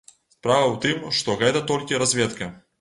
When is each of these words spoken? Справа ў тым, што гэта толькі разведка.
Справа 0.35 0.63
ў 0.71 0.75
тым, 0.87 1.05
што 1.19 1.37
гэта 1.45 1.63
толькі 1.75 2.03
разведка. 2.07 2.53